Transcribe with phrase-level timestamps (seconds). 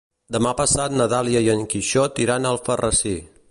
[0.35, 3.17] Demà passat na Dàlia i en Quixot iran a Alfarrasí.